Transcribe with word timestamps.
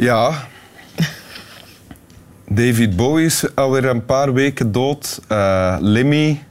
Ja. 0.00 0.32
David 2.48 2.96
Bowie 2.96 3.24
is 3.24 3.54
alweer 3.54 3.84
een 3.84 4.04
paar 4.04 4.32
weken 4.32 4.72
dood. 4.72 5.20
Uh, 5.28 5.76
Lemmy, 5.80 6.42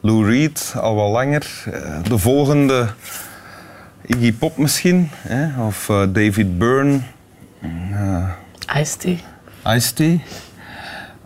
Lou 0.00 0.30
Reed 0.30 0.74
al 0.76 0.94
wat 0.94 1.10
langer. 1.10 1.64
Uh, 1.68 2.02
de 2.02 2.18
volgende 2.18 2.88
Iggy 4.08 4.32
Pop 4.32 4.56
misschien. 4.56 5.08
Hè? 5.12 5.66
Of 5.66 5.88
uh, 5.88 6.02
David 6.08 6.58
Byrne. 6.58 7.00
Ice-T. 8.76 9.04
Ice-T. 9.66 10.02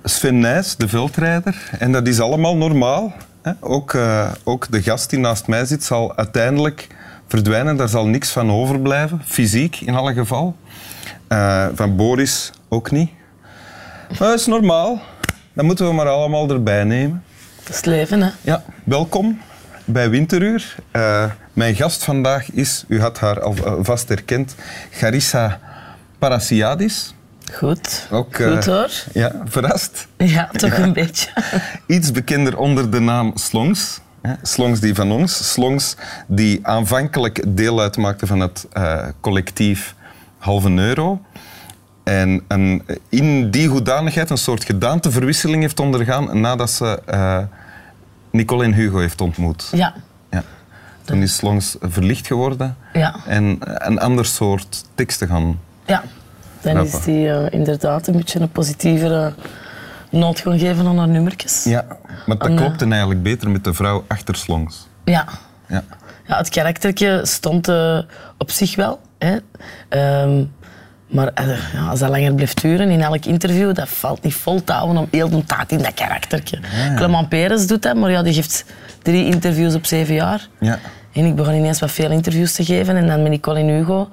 Sven 0.04 0.38
Nys, 0.38 0.76
de 0.76 0.88
veldrijder. 0.88 1.70
En 1.78 1.92
dat 1.92 2.06
is 2.06 2.20
allemaal 2.20 2.56
normaal. 2.56 3.12
Hè? 3.42 3.52
Ook, 3.60 3.96
ook 4.44 4.70
de 4.70 4.82
gast 4.82 5.10
die 5.10 5.18
naast 5.18 5.46
mij 5.46 5.64
zit 5.64 5.84
zal 5.84 6.16
uiteindelijk 6.16 6.86
verdwijnen. 7.28 7.76
Daar 7.76 7.88
zal 7.88 8.06
niks 8.06 8.30
van 8.30 8.50
overblijven. 8.50 9.22
Fysiek 9.24 9.80
in 9.80 9.94
alle 9.94 10.14
geval. 10.14 10.56
Uh, 11.28 11.66
van 11.74 11.96
Boris 11.96 12.52
ook 12.68 12.90
niet. 12.90 13.10
Maar 14.08 14.28
dat 14.28 14.38
is 14.38 14.46
normaal. 14.46 15.00
Dat 15.52 15.64
moeten 15.64 15.86
we 15.86 15.92
maar 15.92 16.08
allemaal 16.08 16.50
erbij 16.50 16.84
nemen. 16.84 17.22
Dat 17.58 17.68
is 17.68 17.76
het 17.76 17.86
leven, 17.86 18.22
hè? 18.22 18.30
Ja, 18.40 18.62
welkom 18.84 19.40
bij 19.84 20.10
Winteruur. 20.10 20.74
Uh, 20.92 21.24
mijn 21.52 21.74
gast 21.74 22.04
vandaag 22.04 22.52
is, 22.52 22.84
u 22.88 23.00
had 23.00 23.18
haar 23.18 23.40
al 23.40 23.54
vast 23.82 24.08
herkend, 24.08 24.54
Garissa 24.90 25.60
Parasiadis. 26.18 27.14
Goed, 27.52 28.06
ook, 28.10 28.36
goed 28.36 28.64
hoor. 28.64 28.90
Ja, 29.12 29.42
verrast? 29.44 30.06
Ja, 30.16 30.50
toch 30.52 30.78
een 30.78 30.92
beetje. 30.92 31.30
Iets 31.86 32.10
bekender 32.10 32.58
onder 32.58 32.90
de 32.90 33.00
naam 33.00 33.32
Slongs. 33.34 34.00
Slongs 34.42 34.80
die 34.80 34.94
van 34.94 35.12
ons. 35.12 35.52
Slongs 35.52 35.96
die 36.26 36.66
aanvankelijk 36.66 37.44
deel 37.56 37.80
uitmaakten 37.80 38.26
van 38.26 38.40
het 38.40 38.66
collectief 39.20 39.94
halve 40.38 40.70
euro. 40.70 41.20
En, 42.04 42.42
in 43.08 43.50
die 43.50 43.68
hoedanigheid 43.68 44.30
een 44.30 44.36
soort 44.36 44.64
gedaanteverwisseling 44.64 45.62
heeft 45.62 45.80
ondergaan 45.80 46.40
nadat 46.40 46.70
ze 46.70 47.02
uh, 47.10 47.38
Nicole 48.32 48.64
en 48.64 48.72
Hugo 48.72 48.98
heeft 48.98 49.20
ontmoet. 49.20 49.68
Ja. 49.72 49.94
ja. 50.30 50.42
Toen 51.04 51.22
is 51.22 51.40
Longs 51.40 51.76
verlicht 51.80 52.26
geworden 52.26 52.76
ja. 52.92 53.14
en 53.26 53.56
een 53.60 53.98
ander 53.98 54.26
soort 54.26 54.84
teksten 54.94 55.28
gaan 55.28 55.60
Ja, 55.86 56.02
dan 56.60 56.84
is 56.84 57.00
die 57.00 57.26
uh, 57.26 57.50
inderdaad 57.50 58.06
een 58.06 58.16
beetje 58.16 58.40
een 58.40 58.50
positievere 58.50 59.34
noot 60.10 60.40
gaan 60.40 60.58
geven 60.58 60.86
aan 60.86 60.98
haar 60.98 61.08
nummertjes. 61.08 61.64
Ja, 61.64 61.84
maar 62.26 62.38
dat 62.38 62.54
klopte 62.54 62.86
eigenlijk 62.86 63.22
beter 63.22 63.50
met 63.50 63.64
de 63.64 63.74
vrouw 63.74 64.04
achter 64.08 64.36
Slongs. 64.36 64.88
Ja. 65.04 65.28
ja. 65.68 65.84
ja 66.26 66.36
het 66.36 66.48
karaktertje 66.48 67.20
stond 67.22 67.68
uh, 67.68 67.98
op 68.38 68.50
zich 68.50 68.76
wel. 68.76 69.00
Hè. 69.18 69.36
Um, 70.22 70.52
maar 71.12 71.32
ja, 71.72 71.88
als 71.88 72.00
dat 72.00 72.10
langer 72.10 72.34
blijft 72.34 72.62
duren 72.62 72.90
in 72.90 73.00
elk 73.00 73.24
interview, 73.24 73.74
dat 73.74 73.88
valt 73.88 74.22
niet 74.22 74.34
vol 74.34 74.64
te 74.64 74.72
houden 74.72 74.96
om 74.96 75.08
heel 75.10 75.28
de 75.28 75.44
tijd 75.44 75.72
in 75.72 75.78
dat 75.78 75.94
karaktertje. 75.94 76.58
Ja. 76.76 76.94
Clement 76.94 77.28
Peres 77.28 77.66
doet 77.66 77.82
dat, 77.82 77.96
maar 77.96 78.10
ja, 78.10 78.22
die 78.22 78.34
geeft 78.34 78.64
drie 79.02 79.24
interviews 79.24 79.74
op 79.74 79.86
zeven 79.86 80.14
jaar. 80.14 80.48
Ja. 80.60 80.78
En 81.12 81.24
ik 81.24 81.34
begon 81.34 81.54
ineens 81.54 81.80
wat 81.80 81.90
veel 81.90 82.10
interviews 82.10 82.52
te 82.52 82.64
geven. 82.64 82.96
En 82.96 83.06
dan 83.06 83.22
met 83.22 83.30
Nicole 83.30 83.58
en 83.58 83.68
Hugo. 83.68 84.08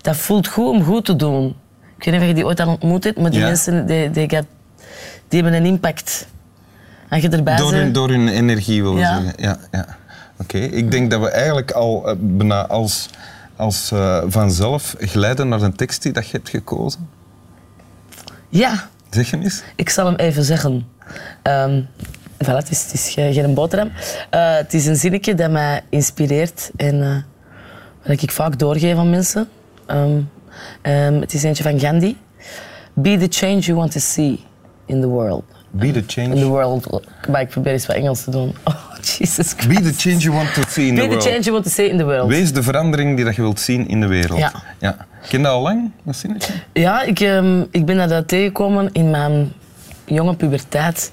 Dat 0.00 0.16
voelt 0.16 0.48
goed 0.48 0.68
om 0.68 0.84
goed 0.84 1.04
te 1.04 1.16
doen. 1.16 1.56
Ik 1.96 2.04
weet 2.04 2.14
niet 2.14 2.22
of 2.22 2.28
je 2.28 2.34
die 2.34 2.46
ooit 2.46 2.60
al 2.60 2.68
ontmoet 2.68 3.04
hebt, 3.04 3.18
maar 3.20 3.30
die 3.30 3.40
mensen 3.40 3.86
die, 3.86 4.10
die, 4.10 4.28
die, 4.28 5.42
hebben 5.42 5.52
een 5.52 5.64
impact. 5.64 6.26
Als 7.08 7.22
je 7.22 7.28
erbij 7.28 7.56
door, 7.56 7.72
hun, 7.72 7.92
door 7.92 8.08
hun 8.08 8.28
energie, 8.28 8.82
wil 8.82 8.96
je 8.96 9.04
zeggen. 9.04 9.32
Ja, 9.36 9.58
ja. 9.70 9.86
Oké, 10.38 10.56
okay. 10.56 10.60
ik 10.60 10.90
denk 10.90 11.10
dat 11.10 11.20
we 11.20 11.30
eigenlijk 11.30 11.70
al 11.70 12.10
uh, 12.10 12.14
bijna 12.18 12.66
als 12.66 13.08
als 13.60 13.90
uh, 13.92 14.22
vanzelf 14.26 14.94
glijden 14.98 15.48
naar 15.48 15.62
een 15.62 15.74
tekst 15.76 16.02
die 16.02 16.12
dat 16.12 16.26
je 16.26 16.36
hebt 16.36 16.48
gekozen? 16.48 17.08
Ja. 18.48 18.88
Zeg 19.10 19.30
hem 19.30 19.42
eens. 19.42 19.62
Ik 19.76 19.88
zal 19.88 20.06
hem 20.06 20.14
even 20.14 20.44
zeggen. 20.44 20.88
Um, 21.42 21.88
voilà, 22.44 22.56
het, 22.56 22.70
is, 22.70 22.82
het 22.82 22.92
is 22.92 23.12
geen 23.14 23.54
boterham. 23.54 23.88
Uh, 24.34 24.56
het 24.56 24.74
is 24.74 24.86
een 24.86 24.96
zinnetje 24.96 25.34
dat 25.34 25.50
mij 25.50 25.82
inspireert 25.88 26.70
en 26.76 26.94
uh, 26.94 27.16
wat 28.06 28.22
ik 28.22 28.30
vaak 28.30 28.58
doorgeef 28.58 28.96
aan 28.96 29.10
mensen. 29.10 29.48
Um, 29.86 30.30
um, 30.82 31.20
het 31.20 31.34
is 31.34 31.42
eentje 31.42 31.62
van 31.62 31.80
Gandhi. 31.80 32.16
Be 32.94 33.16
the 33.16 33.26
change 33.28 33.58
you 33.58 33.78
want 33.78 33.92
to 33.92 34.00
see 34.00 34.44
in 34.86 35.00
the 35.00 35.08
world. 35.08 35.44
Be 35.70 35.90
the 35.90 36.02
change. 36.06 36.34
In 36.34 36.40
the 36.40 36.48
world. 36.48 37.02
Maar 37.28 37.40
ik 37.40 37.48
probeer 37.48 37.72
eens 37.72 37.86
wat 37.86 37.96
Engels 37.96 38.24
te 38.24 38.30
doen. 38.30 38.54
Oh, 38.64 38.74
Jesus 39.18 39.54
Christ. 39.54 39.68
Be 39.68 39.90
the 39.90 39.96
change 39.96 40.24
you 40.24 40.34
want 40.34 40.54
to 40.54 40.62
see 40.68 40.88
in 40.88 40.94
Be 40.94 41.00
the 41.00 41.06
world. 41.06 41.18
Be 41.18 41.24
the 41.24 41.30
change 41.30 41.44
you 41.44 41.52
want 41.52 41.64
to 41.64 41.70
see 41.70 41.88
in 41.88 41.96
the 41.96 42.04
world. 42.04 42.28
Wees 42.28 42.52
de 42.52 42.62
verandering 42.62 43.16
die 43.16 43.24
dat 43.24 43.34
je 43.34 43.42
wilt 43.42 43.60
zien 43.60 43.88
in 43.88 44.00
de 44.00 44.06
wereld. 44.06 44.38
Ja. 44.38 44.52
ja. 44.78 44.96
Ken 45.28 45.38
je 45.38 45.44
dat 45.44 45.52
al 45.52 45.62
lang, 45.62 45.90
dat 46.02 46.16
zinnetje? 46.16 46.52
Ja, 46.72 47.02
ik, 47.02 47.20
um, 47.20 47.66
ik 47.70 47.84
ben 47.84 48.08
dat 48.08 48.28
tegengekomen 48.28 48.88
in 48.92 49.10
mijn 49.10 49.52
jonge 50.04 50.34
puberteit. 50.34 51.12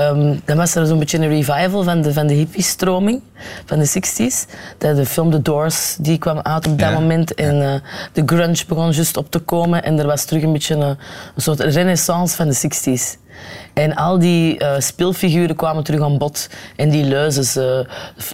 Um, 0.00 0.40
dan 0.44 0.56
was 0.56 0.74
er 0.74 0.86
zo'n 0.86 0.98
beetje 0.98 1.18
een 1.18 1.28
revival 1.28 1.82
van 1.82 2.02
de, 2.02 2.12
van 2.12 2.26
de 2.26 2.34
hippie-stroming 2.34 3.20
van 3.64 3.78
de 3.78 3.88
60s. 3.88 4.50
De, 4.78 4.94
de 4.94 5.06
film 5.06 5.30
The 5.30 5.42
Doors 5.42 5.96
die 6.00 6.18
kwam 6.18 6.40
uit 6.42 6.66
op 6.66 6.78
dat 6.78 6.88
ja. 6.88 6.94
moment. 6.94 7.34
En 7.34 7.56
uh, 7.60 7.74
de 8.12 8.22
grunge 8.26 8.64
begon 8.68 8.90
juist 8.90 9.16
op 9.16 9.30
te 9.30 9.38
komen. 9.38 9.84
En 9.84 9.98
er 9.98 10.06
was 10.06 10.24
terug 10.24 10.42
een 10.42 10.52
beetje 10.52 10.74
een, 10.74 10.80
een 11.34 11.42
soort 11.42 11.60
renaissance 11.60 12.36
van 12.36 12.48
de 12.48 12.56
60s. 12.56 13.22
En 13.74 13.94
al 13.94 14.18
die 14.18 14.62
uh, 14.62 14.74
speelfiguren 14.78 15.56
kwamen 15.56 15.84
terug 15.84 16.00
aan 16.00 16.18
bod. 16.18 16.48
En 16.76 16.90
die 16.90 17.04
leuzes, 17.04 17.56
uh, 17.56 17.64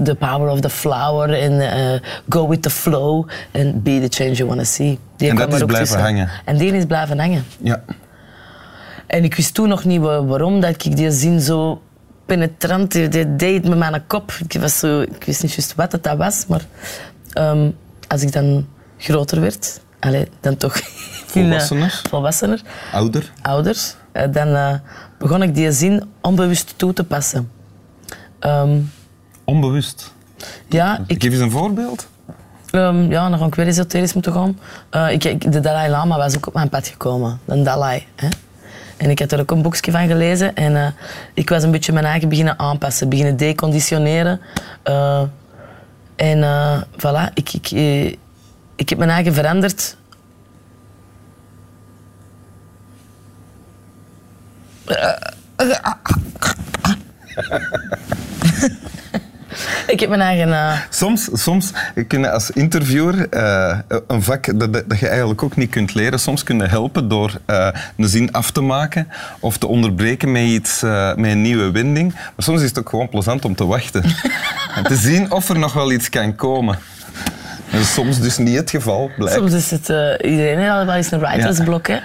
The 0.02 0.14
Power 0.14 0.48
of 0.50 0.60
the 0.60 0.70
Flower 0.70 1.32
en 1.32 1.52
uh, 1.52 2.00
Go 2.28 2.48
with 2.48 2.62
the 2.62 2.70
Flow 2.70 3.28
en 3.50 3.82
Be 3.82 4.08
the 4.08 4.22
Change 4.22 4.32
You 4.32 4.48
Wanna 4.48 4.64
See. 4.64 4.98
Die 5.16 5.28
en 5.30 5.36
dat 5.36 5.52
is 5.52 5.58
blijven 5.58 5.78
tussen. 5.78 6.00
hangen. 6.00 6.30
En 6.44 6.56
die 6.56 6.72
is 6.72 6.84
blijven 6.84 7.18
hangen. 7.18 7.44
Ja. 7.58 7.82
En 9.10 9.24
ik 9.24 9.34
wist 9.34 9.54
toen 9.54 9.68
nog 9.68 9.84
niet 9.84 10.00
waarom 10.00 10.60
dat 10.60 10.84
ik 10.84 10.96
die 10.96 11.10
zin 11.10 11.40
zo 11.40 11.82
penetrant, 12.26 12.92
die 12.92 13.36
deed 13.36 13.68
met 13.68 13.78
mijn 13.78 14.06
kop. 14.06 14.32
Ik, 14.48 14.60
was 14.60 14.78
zo, 14.78 15.00
ik 15.00 15.24
wist 15.24 15.42
niet 15.42 15.52
juist 15.52 15.74
wat 15.74 15.92
het 15.92 16.02
dat 16.02 16.16
was, 16.16 16.46
maar 16.46 16.64
um, 17.34 17.76
als 18.08 18.22
ik 18.22 18.32
dan 18.32 18.66
groter 18.98 19.40
werd, 19.40 19.80
allez, 20.00 20.26
dan 20.40 20.56
toch 20.56 20.80
volwassener, 21.32 22.02
volwassener 22.08 22.62
ouder, 22.92 23.32
ouder 23.42 23.94
dan 24.30 24.48
uh, 24.48 24.74
begon 25.18 25.42
ik 25.42 25.54
die 25.54 25.72
zin 25.72 26.04
onbewust 26.20 26.74
toe 26.76 26.92
te 26.92 27.04
passen. 27.04 27.50
Um, 28.40 28.92
onbewust? 29.44 30.12
Ja. 30.68 31.04
Ik... 31.06 31.22
Geef 31.22 31.32
eens 31.32 31.40
een 31.40 31.50
voorbeeld. 31.50 32.08
Um, 32.72 33.10
ja, 33.10 33.28
dan 33.28 33.38
ga 33.38 33.46
ik 33.46 33.54
weer 33.54 33.66
esoterisch 33.66 34.12
moeten 34.12 34.32
gaan. 34.32 34.58
Uh, 34.90 35.12
ik, 35.12 35.24
ik, 35.24 35.52
de 35.52 35.60
Dalai 35.60 35.90
Lama 35.90 36.16
was 36.16 36.36
ook 36.36 36.46
op 36.46 36.54
mijn 36.54 36.68
pad 36.68 36.88
gekomen. 36.88 37.40
De 37.44 37.62
Dalai. 37.62 38.06
Hè? 38.16 38.28
En 39.00 39.10
ik 39.10 39.18
had 39.18 39.32
er 39.32 39.40
ook 39.40 39.50
een 39.50 39.62
boekje 39.62 39.90
van 39.90 40.06
gelezen. 40.06 40.54
En 40.54 40.72
uh, 40.72 40.86
ik 41.34 41.48
was 41.48 41.62
een 41.62 41.70
beetje 41.70 41.92
mijn 41.92 42.04
eigen 42.04 42.28
beginnen 42.28 42.58
aanpassen. 42.58 43.08
Beginnen 43.08 43.36
deconditioneren. 43.36 44.40
Uh, 44.84 45.22
en 46.16 46.38
uh, 46.38 46.82
voilà, 46.96 47.32
ik, 47.34 47.52
ik, 47.52 47.70
ik 48.76 48.88
heb 48.88 48.98
mijn 48.98 49.10
eigen 49.10 49.34
veranderd. 49.34 49.96
Ik 60.00 60.08
heb 60.08 60.18
mijn 60.18 60.28
eigen... 60.28 60.48
Uh... 60.48 60.72
Soms, 60.90 61.28
soms 61.32 61.72
kun 62.06 62.20
je 62.20 62.30
als 62.30 62.50
interviewer 62.50 63.26
uh, 63.30 63.78
een 64.06 64.22
vak 64.22 64.58
dat, 64.58 64.72
dat 64.72 64.98
je 64.98 65.08
eigenlijk 65.08 65.42
ook 65.42 65.56
niet 65.56 65.70
kunt 65.70 65.94
leren, 65.94 66.20
soms 66.20 66.42
kun 66.42 66.58
je 66.58 66.66
helpen 66.66 67.08
door 67.08 67.32
uh, 67.46 67.68
een 67.96 68.08
zin 68.08 68.32
af 68.32 68.50
te 68.50 68.60
maken 68.60 69.08
of 69.40 69.58
te 69.58 69.66
onderbreken 69.66 70.32
met, 70.32 70.42
iets, 70.42 70.80
met 71.16 71.30
een 71.30 71.42
nieuwe 71.42 71.70
wending. 71.70 72.12
Maar 72.12 72.32
soms 72.36 72.62
is 72.62 72.68
het 72.68 72.78
ook 72.78 72.88
gewoon 72.88 73.08
plezant 73.08 73.44
om 73.44 73.54
te 73.54 73.66
wachten 73.66 74.02
en 74.76 74.82
te 74.82 74.96
zien 74.96 75.32
of 75.32 75.48
er 75.48 75.58
nog 75.58 75.72
wel 75.72 75.92
iets 75.92 76.08
kan 76.08 76.34
komen. 76.34 76.78
Is 77.70 77.92
soms 77.92 78.20
dus 78.20 78.38
niet 78.38 78.56
het 78.56 78.70
geval, 78.70 79.10
blijkt. 79.16 79.38
Soms 79.38 79.52
is 79.52 79.70
het... 79.70 79.88
iedereen 80.24 80.58
heeft 80.58 80.84
wel 80.84 80.94
eens 80.94 81.10
een 81.10 81.20
writersblok, 81.20 81.86
hè? 81.86 81.98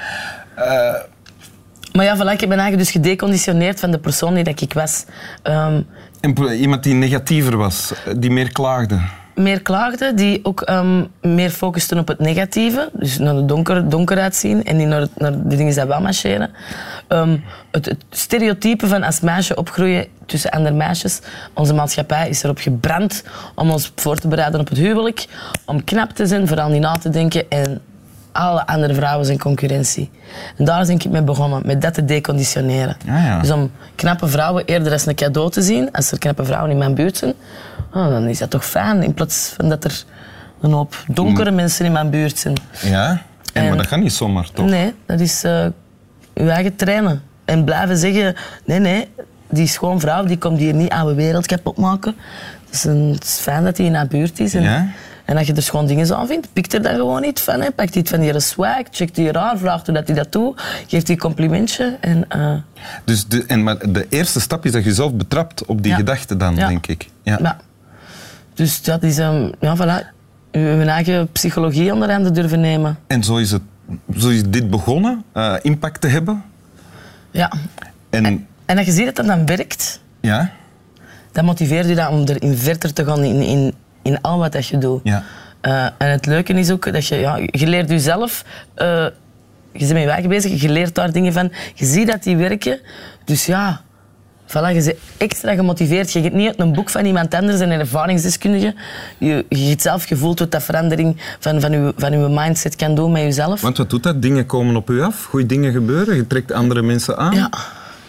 Maar 1.96 2.06
ja, 2.06 2.16
voilà, 2.16 2.32
ik 2.32 2.50
ben 2.50 2.60
eigenlijk 2.60 2.78
dus 2.78 2.92
gedeconditioneerd 2.92 3.80
van 3.80 3.92
de 3.92 4.00
persoon 4.00 4.34
die 4.34 4.44
dat 4.44 4.62
ik 4.62 4.74
was. 4.74 5.06
Um, 5.44 5.88
en 6.20 6.54
iemand 6.54 6.84
die 6.84 6.94
negatiever 6.94 7.58
was, 7.58 7.94
die 8.18 8.32
meer 8.32 8.52
klaagde? 8.52 9.00
meer 9.36 9.62
klaagden, 9.62 10.16
die 10.16 10.40
ook 10.44 10.62
ehm, 10.62 11.04
meer 11.22 11.50
focusten 11.50 11.98
op 11.98 12.08
het 12.08 12.20
negatieve. 12.20 12.90
Dus 12.94 13.18
naar 13.18 13.36
de 13.36 13.46
donker, 13.46 13.90
donker 13.90 14.20
uitzien 14.20 14.64
en 14.64 14.78
niet 14.78 14.88
naar, 14.88 15.08
naar 15.18 15.32
de 15.32 15.56
dingen 15.56 15.74
die 15.74 15.84
wel 15.84 16.02
marcheren. 16.02 16.52
Ehm, 17.08 17.38
het, 17.72 17.86
het 17.86 18.06
stereotype 18.10 18.88
van 18.88 19.04
als 19.04 19.20
meisje 19.20 19.56
opgroeien 19.56 20.08
tussen 20.26 20.52
andere 20.52 20.76
meisjes. 20.76 21.20
Onze 21.54 21.74
maatschappij 21.74 22.30
is 22.30 22.44
erop 22.44 22.58
gebrand 22.58 23.24
om 23.56 23.70
ons 23.70 23.92
voor 23.96 24.16
te 24.16 24.28
bereiden 24.28 24.60
op 24.60 24.70
het 24.70 24.78
huwelijk. 24.78 25.26
Om 25.66 25.84
knap 25.84 26.10
te 26.10 26.26
zijn, 26.26 26.48
vooral 26.48 26.70
niet 26.70 26.82
na 26.82 26.92
te 26.92 27.10
denken. 27.10 27.50
En 27.50 27.82
alle 28.36 28.68
andere 28.68 28.94
vrouwen 28.94 29.26
zijn 29.26 29.38
concurrentie. 29.38 30.12
En 30.58 30.66
daar 30.66 30.86
ben 30.86 30.96
ik 30.96 31.10
mee 31.10 31.22
begonnen, 31.22 31.62
met 31.66 31.82
dat 31.82 31.94
te 31.94 32.06
deconditioneren. 32.06 32.98
Ah, 33.10 33.24
ja. 33.24 33.40
Dus 33.40 33.52
om 33.52 33.72
knappe 33.96 34.28
vrouwen 34.28 34.66
eerder 34.66 34.92
als 34.92 35.06
een 35.06 35.16
cadeau 35.16 35.52
te 35.52 35.62
zien, 35.62 35.92
als 35.92 36.12
er 36.12 36.18
knappe 36.20 36.46
vrouwen 36.46 36.72
in 36.72 36.78
mijn 36.78 36.96
buurt 36.96 37.18
zijn, 37.18 37.34
oh, 37.94 38.08
dan 38.10 38.28
is 38.28 38.38
dat 38.38 38.50
toch 38.50 38.66
fijn, 38.66 39.04
in 39.04 39.14
plaats 39.14 39.54
van 39.58 39.70
dat 39.70 39.84
er 39.84 40.04
een 40.62 40.72
hoop 40.72 41.04
donkere 41.08 41.50
Mm. 41.50 41.56
mensen 41.56 41.86
in 41.86 41.92
mijn 41.92 42.10
buurt 42.10 42.38
zijn. 42.38 42.56
Ja? 42.82 43.22
En, 43.54 43.68
maar 43.68 43.78
dat 43.78 43.88
gaat 43.88 44.00
niet 44.00 44.14
zomaar, 44.14 44.50
toch? 44.54 44.66
Nee, 44.70 44.94
dat 45.06 45.20
is 45.20 45.44
eh 45.44 45.66
uw 46.34 46.48
eigen 46.48 46.76
trainen. 46.76 47.22
En 47.46 47.64
blijven 47.64 47.98
zeggen, 47.98 48.36
nee, 48.66 48.80
nee, 48.80 49.08
die 49.50 49.68
schoonvrouw 49.68 50.24
die 50.24 50.38
komt 50.38 50.60
hier 50.60 50.74
niet 50.74 50.90
aan 50.90 51.08
de 51.08 51.14
wereld 51.14 51.46
kapot 51.46 51.78
maken. 51.78 52.16
Het 52.66 52.74
is, 52.74 52.84
een, 52.84 53.12
het 53.14 53.24
is 53.24 53.38
fijn 53.42 53.64
dat 53.64 53.78
hij 53.78 53.86
in 53.86 53.94
haar 53.96 54.08
buurt 54.08 54.40
is. 54.40 54.54
En, 54.54 54.62
Ja? 54.62 54.88
En 55.26 55.38
als 55.38 55.48
je 55.48 55.54
er 55.54 55.62
schoon 55.62 55.86
dingen 55.86 56.16
aan 56.16 56.28
vindt, 56.28 56.48
pikt 56.54 56.74
er 56.74 56.82
dan 56.82 56.96
gewoon 56.96 57.24
iets 57.24 57.42
van. 57.42 57.62
Hè. 57.62 57.72
Pakt 57.72 57.96
iets 57.96 58.10
van 58.12 58.20
die 58.20 58.40
swag, 58.40 58.82
checkt 58.92 59.16
die 59.16 59.32
raar, 59.32 59.58
vraagt 59.58 59.86
hoe 59.86 59.96
dat 59.96 60.08
hij 60.08 60.16
dat 60.16 60.32
doet, 60.32 60.62
geeft 60.88 61.06
die 61.06 61.16
een 61.16 61.22
complimentje. 61.22 61.98
En, 62.02 62.26
eh, 62.30 62.54
Dus 63.06 63.26
de, 63.28 63.44
en, 63.48 63.64
maar 63.64 63.92
de 63.92 64.06
eerste 64.10 64.40
stap 64.40 64.66
is 64.66 64.72
dat 64.72 64.84
je 64.84 64.94
zelf 64.94 65.14
betrapt 65.14 65.66
op 65.66 65.82
die 65.82 65.92
Ja. 65.92 65.98
gedachte 65.98 66.38
dan, 66.38 66.56
Ja. 66.56 66.68
denk 66.68 66.88
ik. 66.88 67.10
Ja. 67.24 67.40
ja. 67.42 67.58
Dus 68.54 68.82
dat 68.82 69.04
is, 69.04 69.18
ehm, 69.18 69.52
ja, 69.60 69.76
voilà, 69.78 70.06
uw 70.52 70.82
eigen 70.82 71.32
psychologie 71.32 71.94
onder 71.94 72.12
handen 72.12 72.34
durven 72.34 72.60
nemen. 72.60 72.98
En 73.08 73.24
zo 73.24 73.38
is, 73.38 73.52
het, 73.52 73.62
zo 74.18 74.30
is 74.30 74.44
dit 74.48 74.70
begonnen, 74.70 75.24
eh, 75.32 75.54
impact 75.62 76.02
te 76.02 76.08
hebben. 76.08 76.44
Ja. 77.32 77.52
En, 78.10 78.48
En 78.66 78.78
als 78.78 78.86
je 78.86 78.92
ziet 78.92 79.06
dat 79.06 79.16
dat 79.16 79.26
dan 79.26 79.46
werkt, 79.46 80.00
ja, 80.22 80.52
dat 81.32 81.44
motiveert 81.44 81.88
je 81.88 81.96
dan 81.96 82.08
om 82.14 82.24
erin 82.24 82.56
verder 82.58 82.94
te 82.94 83.06
gaan 83.06 83.24
in, 83.24 83.42
in, 83.42 83.74
in 84.06 84.22
al 84.22 84.38
wat 84.38 84.52
dat 84.52 84.68
je 84.68 84.78
doet. 84.78 85.02
ja. 85.04 85.24
Eh, 85.62 85.86
en 85.98 86.10
het 86.10 86.26
leuke 86.26 86.54
is 86.54 86.72
ook 86.72 86.94
dat 86.94 87.08
je, 87.08 87.16
ja, 87.16 87.38
je 87.46 87.68
leert 87.68 87.90
jezelf, 87.90 88.44
eh 88.76 89.06
je 89.72 89.80
bent 89.80 89.94
met 89.94 90.02
je 90.02 90.08
werk 90.08 90.28
bezig, 90.28 90.62
je 90.62 90.70
leert 90.70 90.96
daar 90.96 91.12
dingen 91.12 91.34
van, 91.34 91.52
je 91.74 91.86
ziet 91.86 92.08
dat 92.08 92.24
die 92.24 92.38
werken. 92.38 92.80
Dus 93.26 93.46
ja, 93.46 93.82
voilà, 94.48 94.70
je 94.74 94.84
bent 94.84 94.94
extra 95.18 95.56
gemotiveerd. 95.56 96.12
Je 96.12 96.22
gaat 96.22 96.32
niet 96.32 96.48
uit 96.48 96.60
een 96.60 96.74
boek 96.74 96.90
van 96.90 97.06
iemand 97.06 97.34
anders 97.34 97.60
en 97.60 97.72
een 97.72 97.80
ervaringsdeskundige. 97.80 98.74
Je, 99.18 99.46
je 99.50 99.70
hebt 99.70 99.82
zelf 99.82 100.04
gevoeld 100.04 100.40
wat 100.40 100.52
dat 100.52 100.64
verandering 100.64 101.22
van, 101.40 101.62
van, 101.62 101.72
je, 101.72 101.94
van 101.98 102.12
je 102.12 102.18
mindset 102.18 102.76
kan 102.76 102.96
doen 102.96 103.12
met 103.12 103.22
jezelf. 103.22 103.62
Want 103.62 103.78
wat 103.78 103.90
doet 103.90 104.04
dat? 104.04 104.22
Dingen 104.22 104.46
komen 104.46 104.76
op 104.76 104.90
u 104.90 105.02
af, 105.02 105.26
goede 105.26 105.46
dingen 105.46 105.72
gebeuren, 105.72 106.16
je 106.16 106.28
trekt 106.28 106.52
andere 106.52 106.82
mensen 106.82 107.18
aan. 107.18 107.36
Ja, 107.36 107.50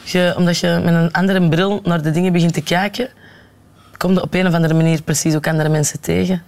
je, 0.04 0.34
omdat 0.37 0.58
je 0.58 0.81
met 0.84 0.94
een 0.94 1.12
andere 1.12 1.48
bril 1.48 1.81
naar 1.84 2.02
de 2.02 2.10
dingen 2.10 2.32
begint 2.32 2.54
te 2.54 2.62
kijken, 2.62 3.08
kom 3.96 4.12
je 4.12 4.22
op 4.22 4.34
een 4.34 4.46
of 4.46 4.54
andere 4.54 4.75
manier 4.75 5.02
precies 5.02 5.34
ook 5.34 5.46
andere 5.46 5.69
mensen 5.69 6.00
tegen. 6.00 6.43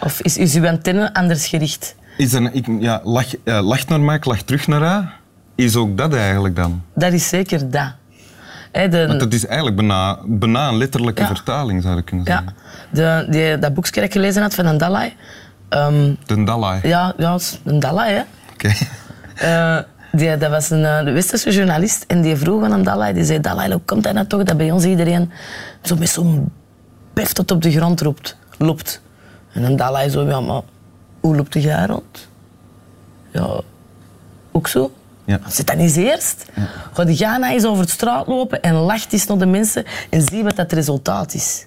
Of 0.00 0.20
is, 0.20 0.36
is 0.36 0.52
je 0.52 0.68
antenne 0.68 1.14
anders 1.14 1.46
gericht? 1.46 1.94
Is 2.16 2.30
dan, 2.30 2.52
ik, 2.52 2.66
ja, 2.80 3.00
lach, 3.04 3.36
eh, 3.44 3.60
lacht 3.66 3.88
naar 3.88 4.00
mij, 4.00 4.16
ik 4.16 4.24
lach 4.24 4.42
terug 4.42 4.66
naar 4.66 4.80
haar. 4.82 5.20
Is 5.54 5.76
ook 5.76 5.96
dat 5.98 6.14
eigenlijk 6.14 6.56
dan? 6.56 6.82
Dat 6.94 7.12
is 7.12 7.28
zeker 7.28 7.70
dat. 7.70 7.92
De, 8.72 9.04
Want 9.06 9.20
dat 9.20 9.32
is 9.32 9.46
eigenlijk 9.46 9.76
bijna, 9.76 10.18
bijna 10.26 10.68
een 10.68 10.76
letterlijke 10.76 11.20
Ja. 11.22 11.26
vertaling, 11.26 11.82
zou 11.82 11.98
ik 11.98 12.04
kunnen 12.04 12.24
ja, 12.26 12.32
zeggen. 12.32 12.54
de, 12.90 13.26
die, 13.32 13.58
dat 13.58 13.74
boekje 13.74 13.92
dat 13.94 14.04
ik 14.04 14.12
gelezen 14.12 14.42
had 14.42 14.54
van 14.54 14.66
een 14.66 14.78
Dalai. 14.78 15.12
ehm, 15.68 16.14
De 16.26 16.44
Dalai. 16.44 16.80
ja, 16.82 17.14
ja, 17.16 17.38
een 17.64 17.78
Dalai, 17.80 18.14
hè. 18.14 18.22
Oké. 18.52 18.70
Eh, 19.34 19.78
die, 20.12 20.36
dat 20.36 20.50
was 20.50 20.70
een 20.70 20.84
eh, 20.84 21.04
de 21.04 21.10
westerse 21.10 21.50
journalist 21.50 22.04
en 22.06 22.20
die 22.22 22.36
vroeg 22.36 22.64
aan 22.64 22.72
een 22.72 22.82
Dalai, 22.82 23.12
die 23.14 23.24
zei, 23.24 23.40
Dalai, 23.40 23.72
hoe 23.72 23.80
komt 23.84 24.02
dat 24.02 24.14
nou 24.14 24.26
toch 24.26 24.42
dat 24.42 24.56
bij 24.56 24.70
ons 24.70 24.84
iedereen 24.84 25.30
zo 25.82 25.96
met 25.96 26.08
zo'n 26.08 26.52
bef 27.12 27.32
tot 27.32 27.50
op 27.50 27.62
de 27.62 27.70
grond 27.70 28.00
roept, 28.00 28.36
loopt? 28.58 29.00
En 29.52 29.62
een 29.62 29.76
Dalai 29.76 30.08
zo, 30.08 30.26
ja, 30.26 30.40
maar 30.40 30.62
hoe 31.20 31.36
loopt 31.36 31.52
de 31.52 31.60
jij 31.60 31.86
rond? 31.86 32.28
Ja, 33.30 33.60
ook 34.52 34.68
zo. 34.68 34.92
Ja. 35.24 35.40
Zit 35.48 35.66
dat 35.66 35.76
niet 35.76 35.96
eerst? 35.96 36.44
Ga 36.92 37.04
die 37.04 37.16
Ghana 37.16 37.50
eens 37.50 37.64
over 37.64 37.84
de 37.84 37.90
straat 37.90 38.26
lopen 38.26 38.62
en 38.62 38.74
lacht 38.74 39.12
eens 39.12 39.26
naar 39.26 39.38
de 39.38 39.46
mensen 39.46 39.84
en 40.10 40.22
zie 40.22 40.44
wat 40.44 40.56
dat 40.56 40.72
resultaat 40.72 41.34
is. 41.34 41.64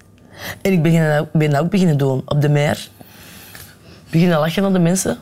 En 0.61 0.71
ik 0.71 0.81
begin 0.81 1.27
ben 1.33 1.49
dat 1.51 1.61
ook 1.61 1.69
beginnen 1.69 1.97
doen 1.97 2.21
op 2.25 2.41
de 2.41 2.49
meer. 2.49 2.89
Beginnen 4.09 4.39
lachen 4.39 4.61
naar 4.61 4.73
de 4.73 4.79
mensen. 4.79 5.17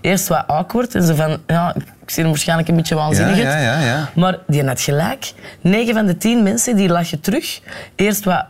Eerst 0.00 0.28
wat 0.28 0.46
awkward 0.46 0.94
en 0.94 1.02
zo 1.02 1.14
van, 1.14 1.38
ja, 1.46 1.74
ik 1.74 2.10
zie 2.10 2.22
hem 2.22 2.32
waarschijnlijk 2.32 2.68
een 2.68 2.76
beetje 2.76 2.94
waanzinnig 2.94 3.36
Ja, 3.36 3.56
ja, 3.56 3.80
ja, 3.80 3.86
ja. 3.86 4.10
Maar 4.14 4.38
die 4.46 4.64
had 4.64 4.80
gelijk. 4.80 5.32
9 5.60 5.94
van 5.94 6.06
de 6.06 6.16
10 6.16 6.42
mensen 6.42 6.76
die 6.76 6.88
lachen 6.88 7.20
terug. 7.20 7.60
Eerst 7.94 8.24
wat 8.24 8.44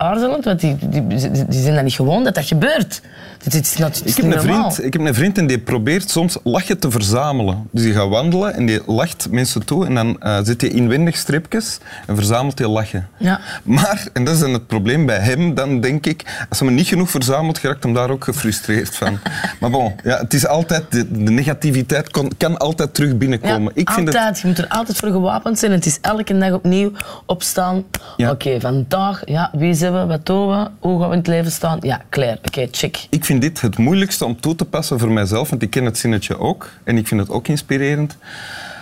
aarzelend, 0.00 0.44
want 0.44 0.60
die, 0.60 0.76
die, 0.80 1.06
die, 1.06 1.62
zijn 1.62 1.74
dat 1.74 1.82
niet 1.84 1.94
gewoon 1.94 2.24
dat 2.24 2.34
dat 2.34 2.44
gebeurt. 2.44 3.00
Dit 3.42 3.54
is, 3.54 3.76
not, 3.76 4.02
Ik 4.04 4.16
heb, 4.16 4.32
een 4.32 4.40
vriend, 4.40 4.84
ik 4.84 4.92
heb 4.92 5.02
een 5.02 5.14
vriend 5.14 5.38
en 5.38 5.46
die 5.46 5.58
probeert 5.58 6.10
soms 6.10 6.38
lachen 6.44 6.78
te 6.78 6.90
verzamelen. 6.90 7.68
Dus 7.70 7.82
die 7.82 7.92
gaat 7.92 8.08
wandelen 8.08 8.54
en 8.54 8.66
die 8.66 8.80
lacht 8.86 9.30
mensen 9.30 9.64
toe 9.64 9.86
en 9.86 9.94
dan 9.94 10.20
eh, 10.20 10.38
zet 10.42 10.60
hij 10.60 10.70
inwendig 10.70 11.16
stripjes 11.16 11.78
en 12.06 12.16
verzamelt 12.16 12.58
hij 12.58 12.68
lachen. 12.68 13.08
Ja. 13.16 13.40
Maar, 13.62 14.06
en 14.12 14.24
dat 14.24 14.34
is 14.34 14.40
dan 14.40 14.52
het 14.52 14.66
probleem 14.66 15.06
bij 15.06 15.18
hem, 15.18 15.54
dan 15.54 15.80
denk 15.80 16.06
ik, 16.06 16.46
als 16.48 16.58
hij 16.58 16.68
me 16.68 16.74
niet 16.74 16.86
genoeg 16.86 17.10
verzamelt, 17.10 17.58
geraakt 17.58 17.82
hem 17.82 17.94
daar 17.94 18.10
ook 18.10 18.24
gefrustreerd 18.24 18.96
van. 18.96 19.18
maar 19.60 19.70
bon, 19.70 19.92
ja, 20.04 20.18
het 20.18 20.34
is 20.34 20.46
altijd, 20.46 20.84
de, 20.92 21.24
de 21.24 21.30
negativiteit 21.30 22.10
kan, 22.10 22.32
kan 22.36 22.58
altijd 22.58 22.94
terug 22.94 23.16
binnenkomen. 23.16 23.72
Ja, 23.74 23.80
ik 23.80 23.90
vind 23.90 24.06
altijd. 24.06 24.28
het, 24.28 24.40
Je 24.40 24.46
moet 24.46 24.58
er 24.58 24.68
altijd 24.68 24.98
voor 24.98 25.10
gewapend 25.10 25.58
zijn. 25.58 25.72
Het 25.72 25.86
is 25.86 25.98
elke 26.00 26.38
dag 26.38 26.52
opnieuw 26.52 26.92
opstaan. 27.26 27.84
Ja. 28.16 28.30
Oké, 28.30 28.60
vandaag, 28.60 29.22
ja, 29.24 29.50
wie 29.52 29.74
zijn 29.74 29.89
wat 29.90 30.26
doen 30.26 30.48
we, 30.48 30.70
hoe 30.78 30.98
gaan 31.00 31.08
we 31.08 31.12
in 31.14 31.18
het 31.18 31.26
leven 31.28 31.52
staan? 31.52 31.78
Ja, 31.80 32.00
klaar. 32.08 32.38
Oké, 32.44 32.66
check. 32.70 33.06
ik 33.10 33.24
vind 33.24 33.40
dit 33.40 33.60
het 33.60 33.78
moeilijkste 33.78 34.24
om 34.24 34.40
toe 34.40 34.54
te 34.54 34.64
passen 34.64 34.98
voor 34.98 35.10
mijzelf, 35.10 35.50
want 35.50 35.62
ik 35.62 35.70
ken 35.70 35.84
het 35.84 35.98
zinnetje 35.98 36.38
ook 36.38 36.68
en 36.84 36.96
ik 36.98 37.06
vind 37.06 37.20
het 37.20 37.30
ook 37.30 37.48
inspirerend. 37.48 38.16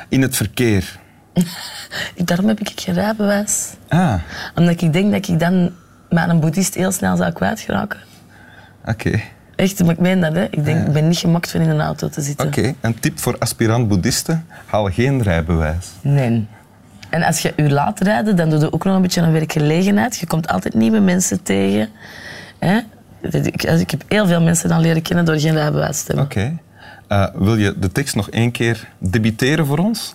In 0.08 0.22
het 0.22 0.36
verkeer. 0.36 0.98
Daarom 2.24 2.48
heb 2.48 2.60
ik 2.60 2.80
geen 2.80 2.94
rijbewijs. 2.94 3.72
Ah, 3.88 4.14
Omdat 4.54 4.80
ik 4.82 4.92
denk 4.92 5.12
dat 5.12 5.28
ik 5.28 5.40
dan 5.40 5.72
met 6.10 6.28
een 6.28 6.40
boeddhist 6.40 6.74
heel 6.74 6.92
snel 6.92 7.16
zou 7.16 7.32
kwijtgeraken. 7.32 7.98
oké. 8.84 9.20
Echt, 9.56 9.80
maar 9.84 9.90
ik 9.92 9.98
meen 10.00 10.20
dat. 10.20 10.32
Hè. 10.34 10.44
Ik 10.50 10.64
denk, 10.64 10.86
ik 10.86 10.92
ben 10.92 11.08
niet 11.08 11.18
gemaakt 11.18 11.50
van 11.50 11.60
in 11.60 11.68
een 11.68 11.80
auto 11.80 12.08
te 12.08 12.20
zitten. 12.20 12.46
Oké, 12.46 12.74
een 12.80 13.00
tip 13.00 13.18
voor 13.18 13.36
aspirant-boeddhisten. 13.38 14.46
Haal 14.66 14.84
geen 14.90 15.22
rijbewijs. 15.22 15.86
Nee. 16.00 16.46
En 17.10 17.22
als 17.22 17.40
je 17.40 17.52
u 17.56 17.70
laat 17.70 18.00
rijden, 18.00 18.36
dan 18.36 18.50
doe 18.50 18.58
je 18.58 18.72
ook 18.72 18.84
nog 18.84 18.96
een 18.96 19.02
beetje 19.02 19.20
een 19.20 19.32
werkgelegenheid. 19.32 20.16
Je 20.16 20.26
komt 20.26 20.48
altijd 20.48 20.74
nieuwe 20.74 21.00
mensen 21.00 21.42
tegen. 21.42 21.88
Hè? 22.58 22.78
Ik, 23.20 23.62
ik 23.62 23.90
heb 23.90 24.02
heel 24.08 24.26
veel 24.26 24.40
mensen 24.40 24.68
dan 24.68 24.80
leren 24.80 25.02
kennen 25.02 25.24
door 25.24 25.38
geen 25.38 25.54
rijbewijs 25.54 26.02
te 26.02 26.06
hebben. 26.06 26.24
Oké. 26.24 26.58
Eh, 27.08 27.26
wil 27.34 27.56
je 27.56 27.78
de 27.78 27.92
tekst 27.92 28.14
nog 28.14 28.30
één 28.30 28.50
keer 28.50 28.88
debiteren 28.98 29.66
voor 29.66 29.78
ons? 29.78 30.14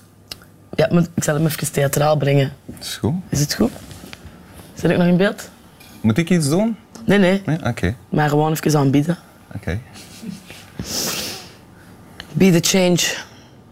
Ja, 0.75 0.87
maar 0.91 1.03
ik 1.13 1.23
zal 1.23 1.35
hem 1.35 1.45
even 1.45 1.71
theatraal 1.71 2.17
brengen. 2.17 2.53
Is 2.79 2.95
goed. 2.95 3.13
Is 3.29 3.39
het 3.39 3.53
goed? 3.53 3.71
Zit 4.73 4.91
ik 4.91 4.97
nog 4.97 5.07
in 5.07 5.17
beeld? 5.17 5.49
Moet 6.01 6.17
ik 6.17 6.29
iets 6.29 6.49
doen? 6.49 6.75
Nee, 7.05 7.19
nee. 7.19 7.41
Nee? 7.45 7.65
Oké. 7.65 7.95
Maar 8.09 8.29
gewoon 8.29 8.51
even 8.51 8.79
aanbieden. 8.79 9.17
Oké. 9.55 9.79
Be 12.33 12.51
the 12.51 12.59
change 12.61 13.15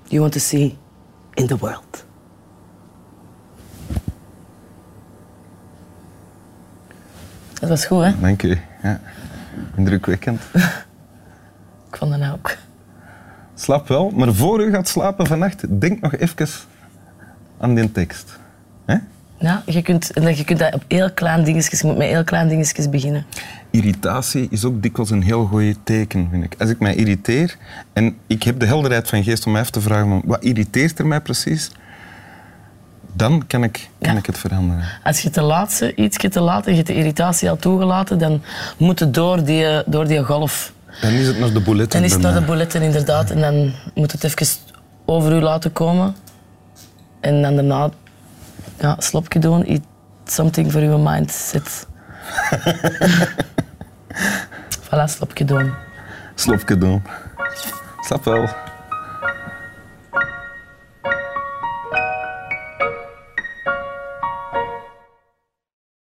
you 0.07 0.21
want 0.21 0.31
to 0.31 0.39
see 0.39 0.77
in 1.33 1.47
the 1.47 1.57
world. 1.57 1.90
Dat 7.61 7.69
was 7.69 7.85
goed, 7.85 8.03
hè? 8.03 8.19
Dank 8.19 8.43
u. 8.43 8.59
Ja. 8.83 8.99
Indrukwekkend. 9.75 10.41
Ik 11.89 11.97
vond 11.97 12.19
dat 12.19 12.31
ook. 12.31 12.57
Slaap 13.55 13.87
wel, 13.87 14.09
maar 14.09 14.33
voor 14.33 14.63
u 14.63 14.71
gaat 14.71 14.87
slapen 14.87 15.27
vannacht, 15.27 15.81
denk 15.81 16.01
nog 16.01 16.15
even 16.15 16.47
aan 17.59 17.75
die 17.75 17.91
tekst. 17.91 18.39
Hè? 18.85 18.95
Ja, 19.37 19.63
je 19.65 19.81
kunt, 19.81 20.11
je 20.13 20.43
kunt 20.43 20.59
dat 20.59 20.73
op 20.73 20.83
heel 20.87 21.11
klein 21.11 21.43
dingetjes, 21.43 21.79
je 21.79 21.87
moet 21.87 21.97
met 21.97 22.07
heel 22.07 22.23
klein 22.23 22.47
dingetjes 22.47 22.89
beginnen. 22.89 23.25
Irritatie 23.69 24.47
is 24.49 24.65
ook 24.65 24.81
dikwijls 24.81 25.09
een 25.09 25.23
heel 25.23 25.45
goed 25.45 25.77
teken, 25.83 26.27
vind 26.31 26.43
ik. 26.43 26.55
Als 26.59 26.69
ik 26.69 26.79
mij 26.79 26.95
irriteer 26.95 27.57
en 27.93 28.15
ik 28.27 28.43
heb 28.43 28.59
de 28.59 28.65
helderheid 28.65 29.09
van 29.09 29.23
geest 29.23 29.45
om 29.45 29.51
mij 29.51 29.61
even 29.61 29.73
te 29.73 29.81
vragen 29.81 30.21
wat 30.25 30.43
irriteert 30.43 30.99
er 30.99 31.07
mij 31.07 31.21
precies, 31.21 31.71
dan 33.13 33.47
kan 33.47 33.63
ik, 33.63 33.89
kan 34.01 34.13
Ja. 34.13 34.19
ik 34.19 34.25
het 34.25 34.37
veranderen. 34.37 34.83
Als 35.03 35.21
je 35.21 35.29
te 35.29 35.41
laat 35.41 35.91
iets 35.95 36.17
te 36.17 36.39
laat 36.39 36.65
en 36.65 36.69
je 36.71 36.75
hebt 36.77 36.87
de 36.87 36.95
irritatie 36.95 37.49
al 37.49 37.57
toegelaten, 37.57 38.17
dan 38.17 38.41
moet 38.77 38.99
het 38.99 39.13
door 39.13 39.43
die, 39.43 39.65
door 39.85 40.07
die 40.07 40.23
golf. 40.23 40.73
Dan 41.01 41.11
is 41.11 41.27
het 41.27 41.39
naar 41.39 41.53
de 41.53 41.59
bouletten. 41.61 41.99
Dan 41.99 42.07
is 42.07 42.13
het 42.13 42.21
naar 42.21 42.33
de 42.33 42.39
mij. 42.39 42.49
bulletin 42.49 42.81
inderdaad 42.81 43.29
en 43.29 43.39
dan 43.41 43.73
moet 43.93 44.11
het 44.11 44.23
even 44.23 44.47
over 45.05 45.31
u 45.31 45.39
laten 45.41 45.71
komen. 45.73 46.15
En 47.19 47.41
dan 47.41 47.55
daarna 47.55 47.89
ja, 48.79 48.95
slopje 48.99 49.39
doen, 49.39 49.65
eat 49.65 49.81
something 50.25 50.71
for 50.71 50.83
your 50.83 50.99
mindset. 50.99 51.87
Voilà, 54.89 55.05
slopje 55.05 55.45
doen. 55.45 55.73
Slopje 56.35 56.77
doen. 56.77 57.03
Slap 58.01 58.23
wel. 58.23 58.49